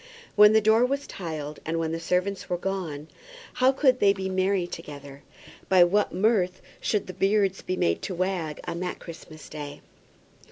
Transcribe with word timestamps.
When 0.35 0.53
the 0.53 0.61
door 0.61 0.83
was 0.83 1.05
tiled, 1.05 1.59
and 1.63 1.77
when 1.77 1.91
the 1.91 1.99
servants 1.99 2.49
were 2.49 2.57
gone, 2.57 3.07
how 3.61 3.71
could 3.71 3.99
they 3.99 4.13
be 4.13 4.29
merry 4.29 4.65
together? 4.65 5.21
By 5.69 5.83
what 5.83 6.11
mirth 6.11 6.59
should 6.79 7.05
the 7.05 7.13
beards 7.13 7.61
be 7.61 7.75
made 7.77 8.01
to 8.01 8.15
wag 8.15 8.59
on 8.63 8.79
that 8.79 8.97
Christmas 8.97 9.47
Day? 9.47 9.81